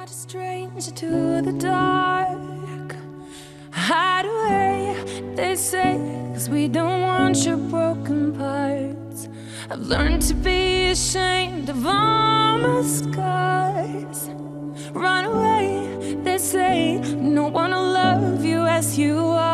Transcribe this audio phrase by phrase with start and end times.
[0.00, 2.96] not a stranger to the dark.
[3.70, 5.92] Hide away, they say,
[6.32, 9.28] cause we don't want your broken parts.
[9.70, 14.30] I've learned to be ashamed of all my scars.
[14.94, 19.49] Run away, they say, no one will love you as you are.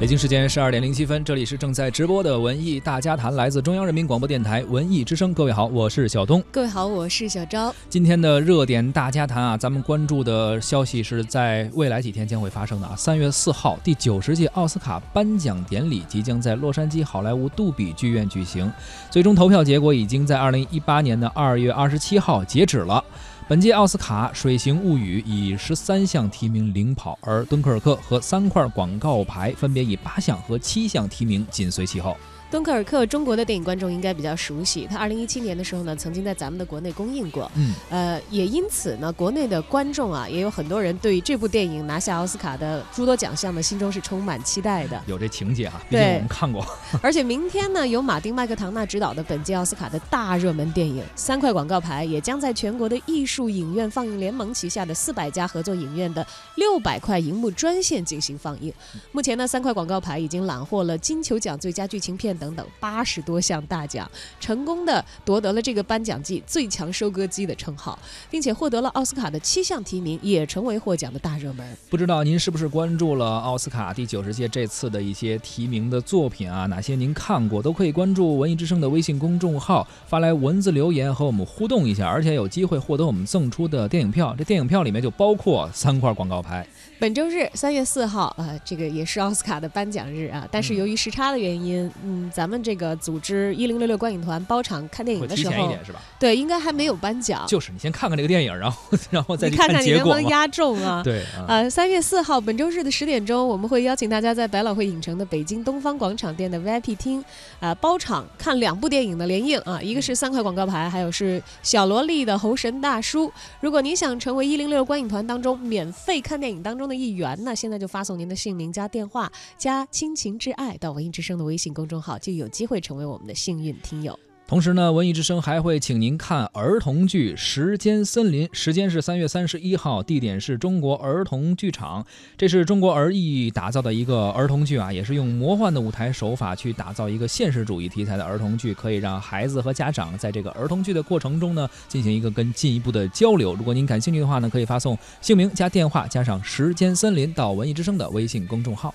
[0.00, 5.34] 北京时间十二点零七分，这里是正在直播的文艺大家谈，来自中央人民广播电台文艺之声。
[5.34, 6.42] 各位好，我是小东。
[6.50, 7.70] 各位好，我是小昭。
[7.90, 12.96] 今天的热点大家谈啊，咱们关注的消息是在未来几天将会发生的啊。
[12.96, 18.72] 三月四号，第九十届奥斯卡颁奖典礼即将在洛杉矶好莱坞杜比剧院举行，
[19.10, 23.04] 最终投票结果已经在二零一八年的二月二十七号截止了。
[23.50, 32.16] 本届奥斯卡《水形物语》以十三项提名领跑，而《敦刻尔克》和三块广告牌分别以八项和七项提名紧随其后。
[32.50, 34.84] 敦刻尔克，中国的电影观众应该比较熟悉。
[34.90, 37.48] 它二零一七年的时候呢，曾经在咱们的国内公映过。
[37.54, 45.00] 嗯，呃，也因此呢，国内的观众啊，也有很多人对这部电影拿下奥斯卡的诸多奖项呢，心中是充满期待的。
[45.06, 46.66] 有这情节啊，毕竟对我们看过。
[47.00, 58.72] 而且明天呢，由马丁麦克唐纳执导的本届奥斯卡的大热门电影《三块广告牌》，也将在全国的艺术影院放映联盟旗下的四百家合作影院的六百块银幕专线进行放映。
[59.12, 64.10] 目前呢，《三块广告牌》已经揽获了金球奖最佳剧情片等等八十多项大奖，
[64.40, 67.96] 成功的夺得了这个颁奖季最强收割机的称号，
[68.30, 71.76] 并且获得了奥斯卡的七项提名，也成为获奖的大热门。
[71.90, 76.64] 不知道您是不是关注了奥斯卡第九十届这次的一些提名的作品啊？
[76.66, 84.34] 哪些您看过，都可以关注文艺之声的微信公众号，发来文字留言和我们互动一下，而且有机会获得我们赠出的电影票。
[84.38, 86.66] 这电影票里面就包括三块广告牌。
[86.98, 90.46] 本周日三月四号，呃，这个也是奥斯卡的颁奖日啊。
[90.50, 96.00] 但是由于时差的原因，嗯，咱们这个组织一零六六观影团包场看电影的时候，提前一点是吧？
[96.18, 97.44] 对，应该还没有颁奖。
[97.46, 100.16] 就是你先看看这个电影，然后然后再看看你结果嘛。
[100.16, 101.02] 能不能压中啊？
[101.04, 107.24] 对啊，呃，三月四号，本周日的十点钟，我们会邀请大家在百老汇影城的北京东方广场店的 VIP 厅，
[107.58, 113.32] 啊、包场看两部电影的联映啊，一个是三块广告牌，还有是小萝莉的猴神大叔。
[113.60, 124.18] 如果您想成为一零六观影团当中免费看电影当中的一员那，现在就发送您的姓名加电话加亲情挚爱到文艺之声的微信公众号，就有机会成为我们的幸运听友。
[124.46, 132.04] 同时呢，文艺之声还会请您看儿童剧《时间森林》，时间是三月三十一号，地点是中国儿童剧场。
[132.36, 143.54] 这是中国儿艺打造的一个儿童剧啊，也是用魔幻的舞台手法去打造一个现实主义题材的儿童剧，可以让孩子和家长在这个儿童剧的过程中呢，进行一个更进一步的交流。
[143.54, 148.92] 如果您感兴趣的话呢，可以发送姓名加电话加上“时间森林”到文艺之声的微信公众号。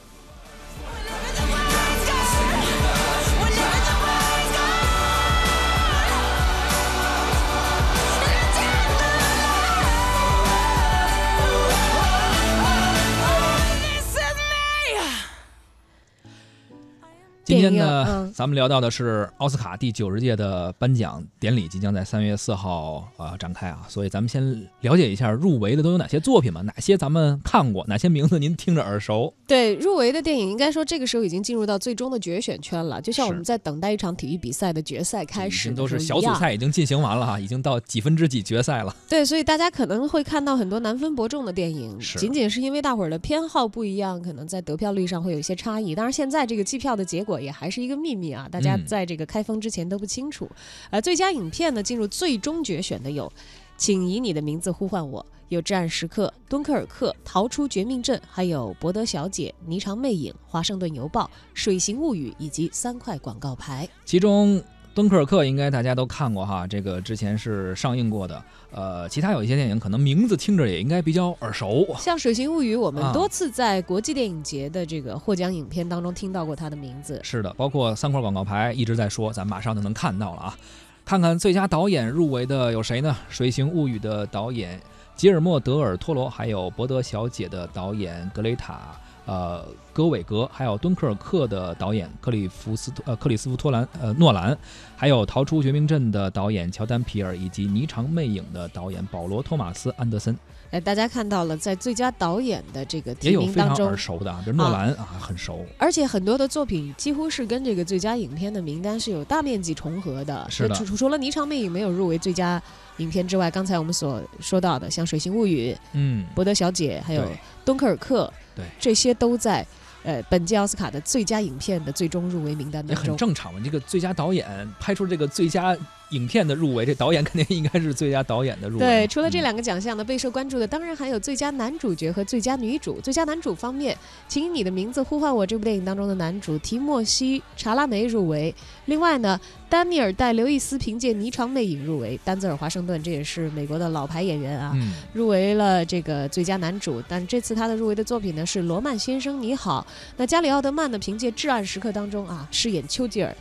[17.45, 29.31] 今天呢，嗯咱们聊到的是奥斯卡第九十届的颁奖典礼，即将在三月四号啊、呃展开啊，所以咱们先了解一下入围的都有哪些作品吧，哪些咱们看过，哪些名字您听着耳熟？
[29.45, 38.95] 对入围的电影，应该说这个时候已经进入到最终的决选圈了，就像我们在等待一场体育比赛的决赛开始都是小组赛已经进行完了哈，已经到几分之几决赛了。
[39.07, 45.93] 对，所以大家可能会看到很多难分伯仲的电影，仅仅是因为大伙儿的偏好不一样，可能在得票率上会有一些差异。
[45.93, 50.49] 当然，现在这个计票的结果也还是一个秘密啊，大家嗯在这个开封之前都不清楚。
[50.89, 53.27] 呃，最佳影片呢，进入最终决选的有
[53.77, 55.21] 《请以你的名字呼唤我》。
[55.49, 61.23] 有《至暗时刻》《敦刻尔克》《逃出绝命镇》，还有《博德小姐》《霓裳魅影》《华盛顿邮报》
[61.53, 63.87] 《水形物语》以及三块广告牌。
[64.05, 64.61] 其中。
[64.95, 68.41] 敦刻尔克应该大家都看过哈，这个之前是上映过的。
[68.71, 71.85] 呃，其他有一些电影可能名字听着也应该比较耳熟。
[71.99, 77.19] 像《水形物语》，我们啊多次在国际电影节的这个获奖影片当中听到过它的名字。
[77.23, 80.57] 是的，包括三块广告牌一直在说，咱马上就能看到了啊。
[81.03, 83.13] 看看最佳导演入围的有谁呢？
[83.35, 84.79] 《水形物语》的导演
[85.13, 88.73] 吉尔莫·德尔托罗，还有《伯德小姐》的导演格雷塔·
[89.25, 94.57] 呃戈韦格，还有敦刻尔克的导演克里夫斯呃克里斯夫托兰呃诺兰，
[94.95, 100.37] 还有逃出绝命镇的导演乔丹皮尔，以及霓裳魅影的导演保罗托马斯安德森。
[100.71, 105.63] 哎，大家看到了，在最佳导演的这个也提有非常名当中耳，熟的啊，比如诺兰啊很熟。
[105.77, 110.45] 而且很多的作品几乎是跟这个最佳影片的名单是有大面积重合的。
[110.49, 112.61] 是的除除除了《霓裳魅影》没有入围最佳
[112.97, 117.21] 影片之外，刚才我们所说到的，像《水形物语》《嗯，伯德小姐》还有
[117.63, 119.65] 《敦刻尔克》，对这些都在
[120.03, 123.17] 呃本届奥斯卡的最佳影片的最终入围名单也很当中。
[123.17, 123.59] 正常嘛。
[123.63, 124.47] 这个最佳导演
[124.79, 125.75] 拍出这个最佳
[126.11, 128.85] 影片的入围，这导演肯定应该是最佳导演的入围。
[128.85, 133.01] 对，除了这嗯两个奖项呢，备受关注的当然还有最佳男主角和最佳女主。
[133.01, 133.95] 最佳男主方面，
[134.27, 138.53] 《请以你的名字呼唤我》这部电影当中的男主提莫西·查拉梅入围。
[138.85, 147.01] 另外呢，丹尼尔·戴刘易斯凭借《霓裳魅影》入围，丹泽尔·华盛顿这也是美国的老牌演员啊，嗯，入围了这个最佳男主。
[147.07, 149.85] 但这次他的入围的作品呢是《罗曼先生你好》。
[150.17, 153.35] 那加里奥德曼呢，凭借《至暗时刻》当中啊饰演丘吉尔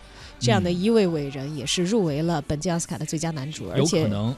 [0.44, 0.80] 这样的嗯。
[0.80, 4.26] 一位伟人，也是入围了本届奥斯卡的最佳男主，而有且可能。
[4.26, 4.36] 要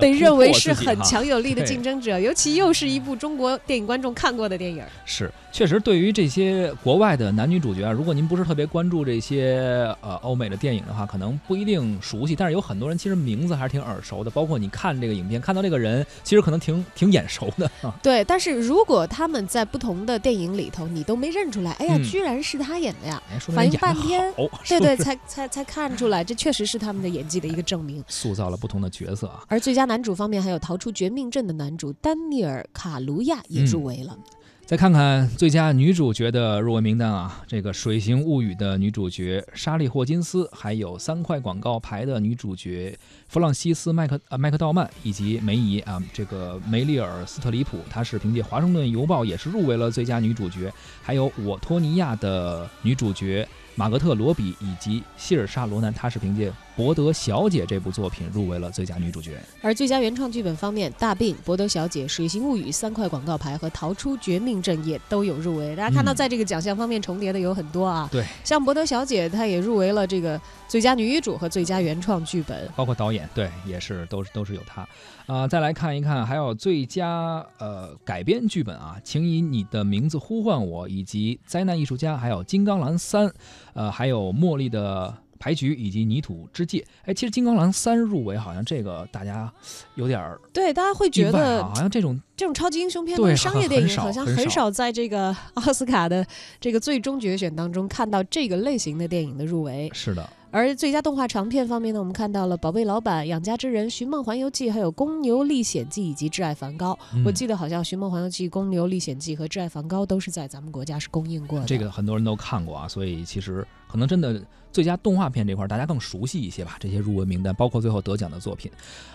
[0.00, 4.82] 被认为是很强有力的竞争者，尤其又是一部中国电影观众看过的电影。
[5.04, 12.36] 是，确实对于这些国外的男女主角啊，如果您不是特别关注这些呃欧美的电影的话，可能不一定熟悉。
[12.36, 17.70] 但是有很多人其实名字还是挺耳熟的，包括你看这个影片看到这个人，其实可能挺挺眼熟的。
[17.82, 23.22] 啊 对，但是如果他们在不同的电影里头，你都没认出来，哎呀，嗯居然是他演的呀！
[23.32, 28.04] 哎，说反应半天好，对对，才才才看出来，这确实是他们的演技的一个证明。
[28.06, 29.42] 塑造了不同的角色啊。
[29.48, 34.16] 而最佳男主方面，还有逃出绝命镇的男主丹尼尔·卡卢亚也入围了。
[34.64, 42.98] 再看看最佳女主角的入围名单啊，这个《水形物语》的女主角莎莉·霍金斯，还有三块广告牌的女主角
[43.28, 53.46] 弗朗西斯·麦克呃麦克道曼，以及梅姨啊，这个梅丽尔·斯特里普，她是凭借《华盛顿邮报》也是入围了最佳女主角，还有我托尼亚的女主角
[53.76, 59.40] 玛格特·罗比以及希尔莎·罗南，她是凭借《伯德小姐》这部作品入围了最佳女主角。
[59.62, 65.74] 而最佳原创剧本方面，《大病》《博德小姐》《水形物语》三块广告牌和《逃出绝命镇》也都有入围。
[65.74, 68.08] 大家看到，嗯在这个奖项方面重叠的有很多啊。
[68.12, 70.38] 对，像《博德小姐》，她也入围了这个
[70.68, 72.70] 最佳女主和最佳原创剧本。
[72.76, 74.86] 包括导演，对，也是都是都是有她。
[75.26, 83.32] 啊、再来看一看，还有最佳呃改编剧本啊，请以你的名字呼唤我，以及灾难艺术家，还有金刚狼三，
[83.72, 86.84] 呃，还有茉莉的牌局以及泥土之界。
[87.04, 89.52] 哎，其实金刚狼三入围，好像这个大家
[89.94, 96.26] 有点儿对，大家会觉得啊，好像这种这种超级英雄片对跟商业电影好像很少在这个奥斯卡的
[96.60, 99.90] 这个最终决选当中看到这个类型的电影的入围。
[99.92, 106.92] 是的，而最佳动画长片方面呢，我们看到了《宝贝老板》《养家之人》《寻梦环游记》，还有《公牛历险记》以及《挚爱梵高》。
[107.24, 111.66] 我嗯记得好像《寻梦环游记》《公牛历险记》和《挚爱梵高》都是在咱们国家是公映过的。
[111.66, 114.38] 这个很多人都看过啊，所以其实可能真的
[114.70, 116.76] 最佳动画片这块儿大家更熟悉一些吧。
[116.78, 118.70] 这些入围名单，包括最后得奖的作品。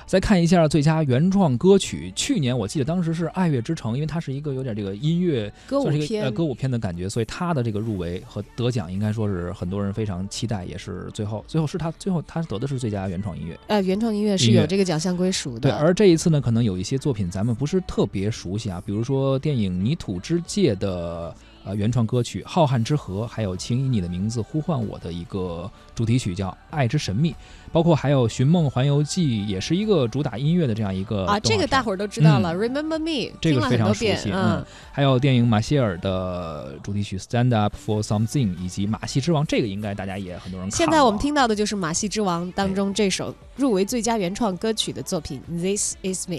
[0.07, 13.55] 再看一下最佳原创歌曲，去年我记得当时是《爱乐之城》，因为它是一个有点这个音乐歌舞片歌舞片的感觉，所以它的这个入围和得奖应该说是很多人非常期待，也是最后最后是他最后他得的是最佳原创音乐。
[13.67, 15.59] 呃，原创音乐是有这个奖项归属的。
[15.59, 27.31] 对，而这一次呢，可能有一些作品咱们不是特别熟悉啊，比如说电影《泥土之界》的呃原创歌曲《浩瀚之河》，还有《请以你的名字呼唤我》的一个主题曲叫《爱之神秘》，
[27.71, 32.53] 包括还有《寻梦环游记》，也是一个主打音乐的这样一个啊，这个大伙儿都知道了。
[32.53, 33.93] 嗯 Remember Me，这个非常。
[33.93, 46.37] 熟悉，嗯，还有电影《马歇尔》的主题曲《Stand Up for Something》，以及《马戏之王》，这个应该大家也很多人看现在我们听到的就是《马戏之王》当中这首入围最佳原创歌曲的作品《This Is Me》。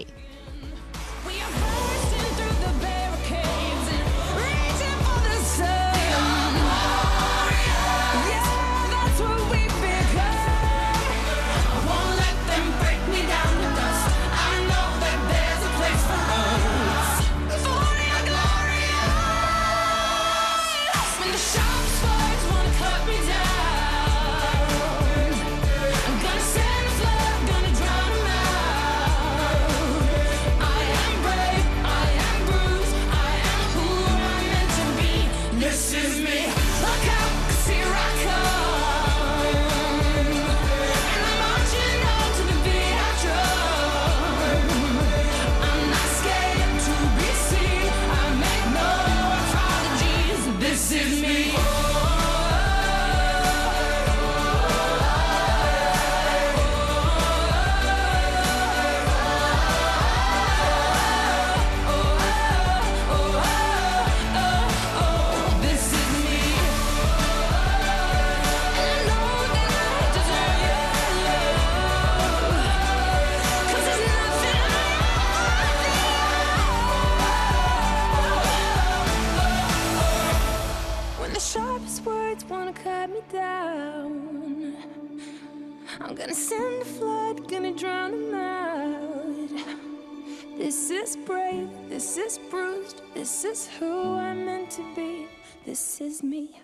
[91.93, 95.27] This is bruised, this is who I'm meant to be,
[95.63, 96.59] this is me.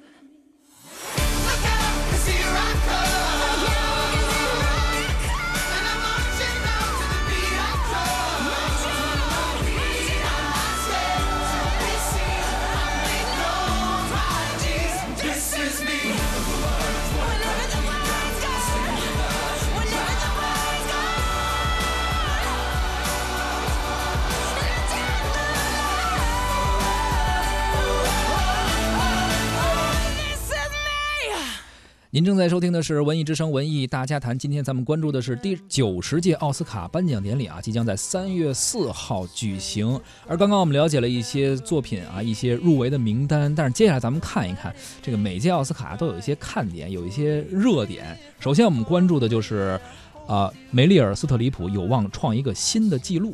[32.19, 39.97] 您正在收听的是《文艺之声·文艺大家谈》，今天咱们关注的是第九十届奥斯卡颁奖典礼啊，即将在三月四号举行。
[40.27, 48.19] 而刚刚我们了解了一些作品啊，一些入围的名单，但是接下来咱们看一看这个每届奥斯卡都有一些看点，有一些热点。
[48.37, 49.79] 首先我们关注的就是，
[50.27, 53.33] 啊，梅丽尔·斯特里普有望创一个新的纪录。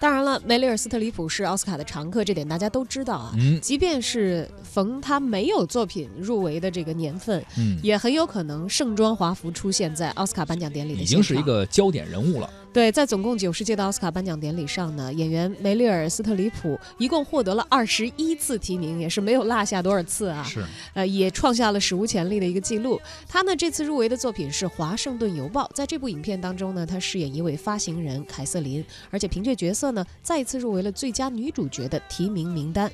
[0.00, 3.34] 当然了，梅丽尔·斯特里普是奥斯卡的常客，这点大家都知道啊。
[3.36, 12.48] 嗯即便是逢他没有作品入围的这个年份，嗯，也很有可能盛装华服出现在奥斯卡颁奖典礼的已经是一个焦点人物了。
[12.72, 20.42] 对，在总共九十届的奥斯卡颁奖典礼上呢，演员梅丽尔·斯特里普一共获得了二十一次提名，也是没有落下多少次啊。
[20.44, 23.00] 是，呃，也创下了史无前例的一个记录。
[23.28, 32.90] 他呢这次入围的作品是《华盛顿邮报》，在这部影片当中呢，他饰演一位发行人凯瑟琳，而且凭借角色呢，再一次入围了最佳女主角的提名名单。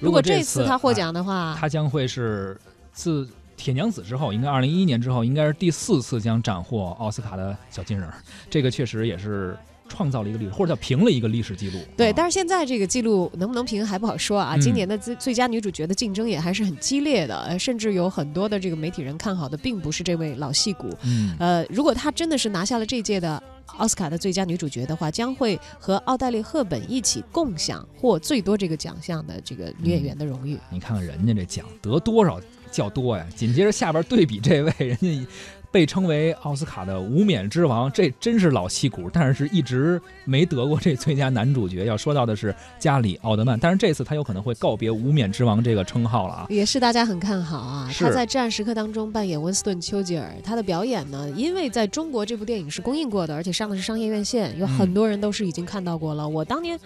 [0.00, 2.58] 如果这次他获啊奖的话，他将会是
[2.92, 3.24] 自
[3.58, 8.08] 《铁娘子》之后，应该二零一一年之后，应该是第四次将斩获奥斯卡的小金人。
[8.48, 9.54] 这个确实也是
[9.88, 11.78] 创造了一个历史，或者叫平了一个历史记录。
[11.96, 14.54] 对，啊但是现在这个记录能不能平还不好说啊。
[14.54, 20.88] 嗯今年的最最佳女主角的竞争也还是很激烈的，呃，甚至有很多的这个媒体人看好的并不是这位老戏骨。
[21.04, 23.42] 嗯，呃，如果她真的是拿下了这届的
[23.78, 30.58] 奥斯卡的最佳女主角的话，将会和奥黛丽·赫本一起共享获最多这个奖项的这个女演员的荣誉。
[30.70, 33.26] 你看看人家这奖得多少叫多呀？
[33.34, 35.26] 紧接着下边对比这位，人家
[35.70, 41.84] 被称为奥斯卡的无冕之王，这真是老戏骨，但是一直没得过这最佳男主角。
[41.84, 46.46] 要说到的是加里奥德曼，但是这次他有可能会告别无冕之王这个称号了啊。
[46.48, 47.90] 也是大家很看好啊！
[47.94, 56.26] 他在《至暗时刻》当中扮演温斯顿·丘吉尔，他的表演呢，因为在中国这部电影是公映过的，而且上的是商业院线，有很多人都是已经看到过了。
[56.26, 56.80] 我当年，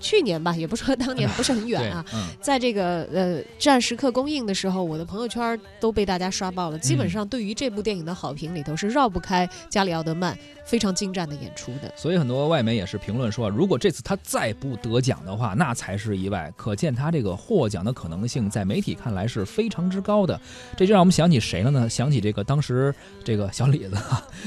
[0.00, 2.04] 去年吧，也不是说当年，不是很远啊。
[2.14, 6.78] 嗯，在这个呃《至暗时刻》公映的时候，我的朋友圈都被大家刷爆了。
[6.78, 10.36] 基本上对于这部电影的好评里头是绕不开加里奥德曼
[10.66, 11.92] 非常精湛的演出的。
[11.96, 16.52] 所以很多外媒也是评论说，如果这次他再不得奖的话，那才是意外。
[16.56, 20.38] 可见他这个获奖的可能性，在媒体看来是非常之高的。
[20.76, 21.88] 这就让我们想起谁了呢？
[21.88, 23.96] 想起这个当时这个小李子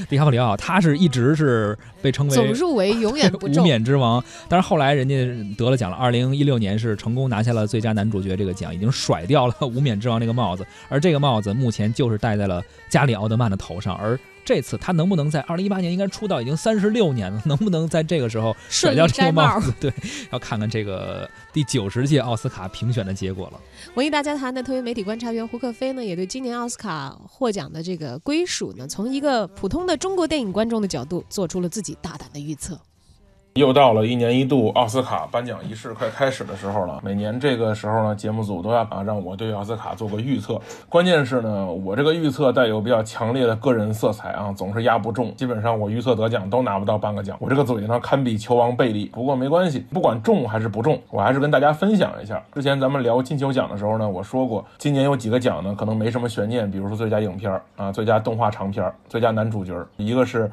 [0.08, 3.64] 迪卡普里奥，他是一直是被称为总入围永远不无中。
[3.64, 5.16] 冕之王，但是后来人家
[5.54, 5.96] 得了奖了。
[5.96, 13.94] 二零一六年是成功拿下了最佳男主角这个奖，已经甩掉了 无冕之王这个帽子，而这个帽子目前就是戴在了加里奥德曼的头上。
[13.96, 19.72] 而这次他能不能在二零一八年应该出道已经三十六年了，能不能在这个时候甩掉这个帽子？
[19.78, 19.92] 对，
[20.30, 23.60] 要看看这个第九十届奥斯卡评选的结果了。
[23.94, 32.80] 文艺大家谈的特约媒体观察员胡克飞呢，也对今年奥斯卡获奖的这个归属呢，从一个普通的中国电影观众的角度，做出了自己大胆的预测。
[33.58, 37.00] 又到了一年一度奥斯卡颁奖仪式快开始的时候了。
[37.02, 40.60] 每年这个时候呢，节目组都要啊让我对奥斯卡做个预测。
[40.88, 45.34] 关键是呢，我这个预测带有比较强烈的个人色彩啊，总是压不中。
[45.34, 47.36] 基本上我预测得奖都拿不到半个奖。
[47.40, 49.06] 我这个嘴呢，堪比球王贝利。
[49.06, 52.40] 不过没关系，不管中还是不中，我还是跟大家分享一下。
[52.54, 60.48] 之前咱们聊金球奖的时候呢，我说过，今年有几个奖呢，可能没什么悬念，比如说最佳影片啊、最佳动画长片、最佳男主角，一个是。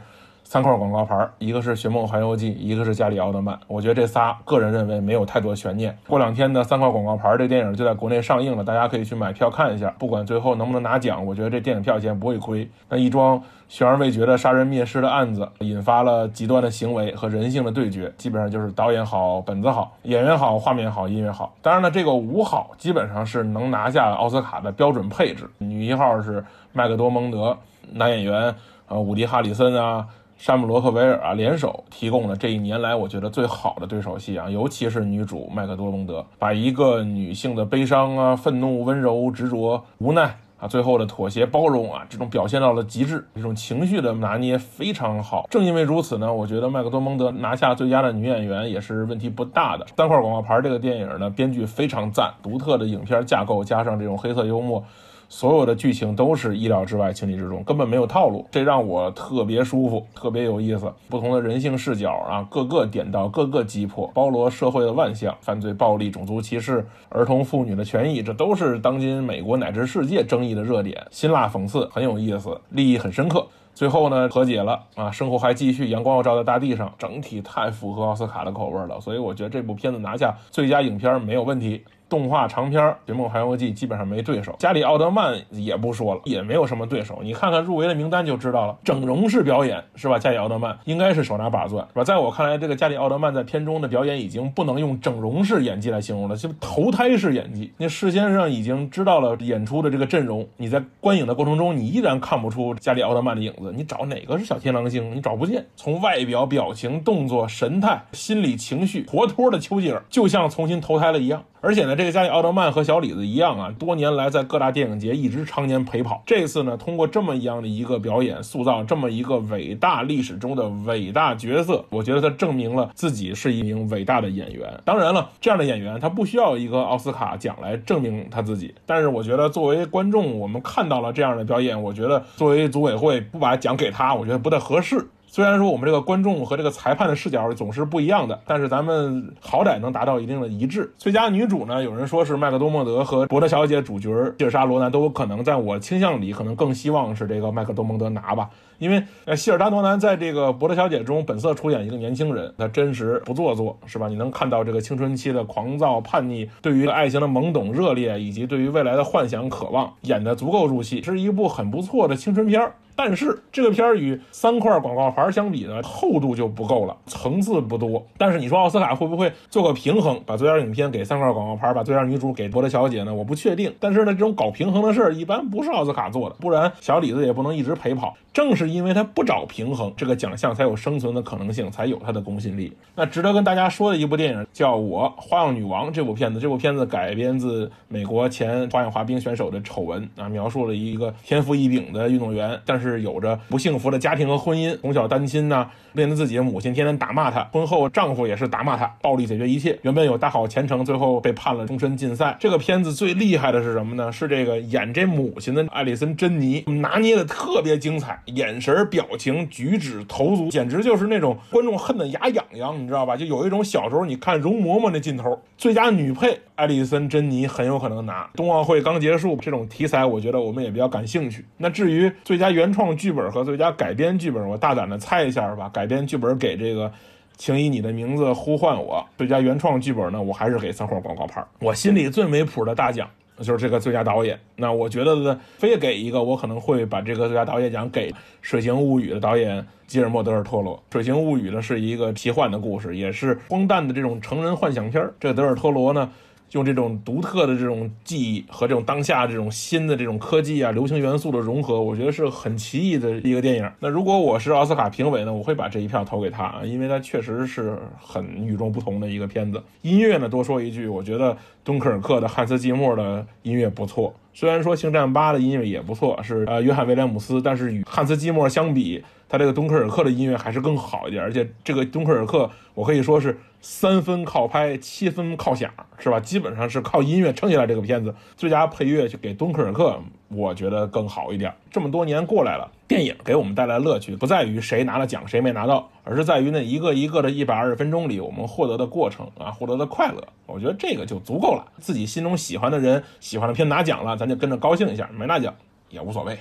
[0.45, 3.59] 三块广告牌，一个是《寻梦环游记》，一个是加里奥德曼。
[3.65, 5.97] 我觉得这仨，个人认为没有太多悬念。
[6.07, 9.89] 过两天呢，三块广告牌这电影就在国内上映了，大家可以去买票看一下。
[9.97, 12.69] 不管最后能不能拿奖，我觉得这电影票钱不会亏。
[12.87, 21.55] 那一桩悬而未决的杀人灭尸的案子，引发了极端的行为和人性的对决，基本上就是导演好、本子好、演员好、画面好、音乐好。
[21.63, 25.49] 当然了，这个五好基本上是能拿下奥斯卡的标准配置。
[25.57, 27.57] 女一号是麦克多蒙德，
[27.93, 28.53] 男演员
[28.87, 30.05] 呃伍迪·哈里森啊。
[30.37, 45.47] 山姆·罗克维尔啊，联手提供了这一年来我觉得最好的对手戏啊，尤其是女主麦克多蒙德，把一个女性的悲伤啊、愤怒、温柔、执着、无奈啊，最后的妥协、包容啊，这种表现到了极致，这种情绪的拿捏非常好。
[45.49, 49.87] 正因为如此呢，我觉得麦克多蒙德拿下最佳的女演员也是问题不大的。
[49.95, 54.83] 三块广告牌这个电影呢，编剧非常赞，独特的影片架构加上这种黑色幽默。
[55.27, 60.91] 所有的剧情都是意料之外、情理之中，根本没有套路，这让我特别舒服，特别有意思。
[61.09, 71.05] 不同的人性视角啊，各个点到，各个击破，包罗社会的万象，犯罪、暴力、种族歧视、儿童妇女的权益，这都是当今美国乃至世界争议的热点。
[71.11, 73.45] 辛辣讽刺，很有意思，立意很深刻。
[73.73, 81.83] 最后呢，和解了啊，生活还继续，阳光要照在大地上，整体太符合奥斯卡的口味了，所以我觉得这部片子拿下最佳影片没有问题。
[82.15, 87.19] 动画长片《寻梦环游记》基本上没对手，加里奥德曼也不说了，也没有什么对手。
[87.21, 90.17] 你看看入围的名单就知道了，整容式表演是吧？
[90.17, 92.05] 加里奥德曼应该是手拿把攥是吧？
[92.05, 97.73] 在我看来，这个加里奥德曼在片中的表演已经不能用整容式演技来形容了，就投胎式演技。
[97.75, 103.73] 你事先上已经知道了演出的这个阵容，你在观影的过程中，你依然看不出加里奥德曼的影子。
[103.75, 105.13] 你找哪个是小天狼星？
[105.13, 105.65] 你找不见。
[105.75, 111.43] 从外表、表情、动作、神态、心理情绪，活脱的丘吉尔，就像重新投胎了一样。
[111.65, 116.21] 而且呢，这个加里奥德曼和小李子一样啊，多年来在各大电影节一直常年陪跑。
[116.23, 124.79] 这次呢，通过这么一样的一个表演，塑造这么一个伟大历史中的伟大角色，我觉得他证明了自己是一名伟大的演员。
[124.85, 128.75] 当然了，这样的演员他不需要一个奥斯卡奖来证明他自己。
[128.85, 135.07] 但是我觉得作为观众，我们看到了这样的表演，我觉得作为组委会不把奖给他，我觉得不太合适。
[135.35, 140.89] 虽然说我们这个观众和这个裁判的视角总是不一样的，但是咱们好歹能达到一定的一致。
[140.97, 148.49] 最佳女主呢，有人说是麦克多莫德和《伯德小姐》主角希尔莎罗南都有可能，在我倾向里可能更希望是这个麦克多蒙德拿吧，
[148.79, 154.07] 因为呃希尔莎罗南在这个《伯德小姐》中本色出演一个年轻人，她真实不做作，是吧？
[154.07, 162.73] 你能看到这个青春期的狂躁叛逆，对于爱情的懵懂热烈，以及对于未来的幻想渴望，演得足够入戏，是一部很不错的青春片儿。
[162.95, 168.05] 但是这个片儿与三块广告牌相比呢，厚度就不够了，层次不多。
[168.17, 173.13] 但是你说奥斯卡会不会做个平衡，把最佳影片给三块广告牌，把最佳女主给伯德小姐呢？
[173.13, 173.73] 我不确定。
[173.79, 178.15] 但是呢，这种搞平衡的事儿一般不是奥斯卡做的，不然小李子也不能一直陪跑。
[178.31, 182.71] 正是因为他不找平衡，这个奖项才有生存的可能性，才有它的公信力。
[182.93, 190.75] 那值得跟大家说的一部电影叫《我花样女王》这部片子，这部片子改编自美国前花样滑冰选手的丑闻啊，描述了？
[190.75, 199.77] 一个天赋异禀的运动员，但是是有着不幸福的家庭和婚姻，从小单亲呐、面对自己的母亲天天打骂他，婚后丈夫也是打骂他，暴力解决一切。
[199.81, 202.35] 原本有大好前程，最后被判了终身禁赛。
[202.39, 204.11] 这个片子最厉害的是什么呢？
[204.11, 213.17] 是这个演这母亲的艾丽森·珍妮拿捏的特别精彩，眼神、表情、举止、投足，简直就是那种观众恨得牙痒痒，你知道吧？
[213.17, 215.41] 就有一种小时候你看容嬷嬷那劲头。
[215.57, 218.29] 最佳女配艾丽森·珍妮很有可能拿。
[218.35, 221.45] 冬奥会刚结束，这种题材我觉得我们也比较感兴趣。
[221.57, 225.69] 那至于最佳原创剧本和最佳改编剧本，我大胆的猜一下吧。
[225.73, 226.91] 改编剧本给这个。
[227.37, 229.05] 请以你的名字呼唤我。
[229.17, 231.43] 最佳原创剧本呢，我还是给三块广告牌。
[231.59, 234.39] 我心里最没谱的大奖就是这个最佳导演。
[234.55, 238.09] 那我觉得呢，非给一个，我可能会把这个最佳导演奖给
[238.41, 240.77] 《水形物语》的导演吉尔莫·德尔托罗。
[240.93, 245.05] 《水形物语》呢是一个奇幻的故事，也是荒诞的这种成人幻想片。
[245.19, 246.09] 这德尔托罗呢。
[246.51, 253.69] 用这种独特的这种记忆和这种当下这种新的这种科技啊、流行元素的融合，我觉得是很奇异的一个电影。
[253.79, 259.61] 那如果我是奥斯卡评委呢，我会把这一票投给他啊，因为他确实是很与众不同的一个片子。
[259.81, 264.13] 音乐呢，多说一句，我觉得敦刻尔克的汉斯季默的音乐不错。
[264.33, 269.01] 虽然说《星战八》的音乐也不错，是呃约翰威廉姆斯，但是与汉斯季默相比，
[269.35, 271.21] 他这个敦刻尔克的音乐还是更好一点。
[271.21, 275.69] 而且这个敦刻尔克，我可以说是三分靠拍，七分靠想，
[275.99, 276.19] 是吧？
[276.19, 278.15] 基本上是靠音乐撑起来这个片子。
[278.37, 281.53] 最佳配乐就给敦刻尔克，我觉得更好一点。
[281.69, 290.23] 这么多年过来了，电影给我们带来乐趣，不在于谁拿了奖，谁没拿到，而是在于那一个一个的一百二十分钟里，我们获得的过程啊，获得的快乐。
[290.45, 291.65] 我觉得这个就足够了。
[291.79, 295.53] 自己心中喜欢的人、喜欢的片拿奖了，咱就跟着高兴一下；没拿奖
[295.89, 296.37] 也无所谓。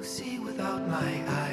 [0.00, 1.49] to see without my eyes.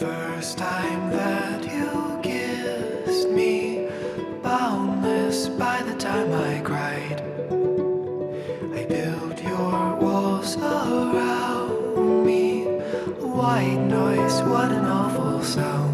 [0.00, 3.86] First time that you kissed me,
[4.42, 7.20] boundless by the time I cried.
[8.74, 12.62] I built your walls around me.
[13.20, 15.89] White noise, what an awful sound.